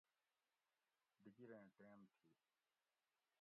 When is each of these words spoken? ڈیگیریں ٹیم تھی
ڈیگیریں 1.23 1.65
ٹیم 1.77 1.99
تھی 2.15 2.23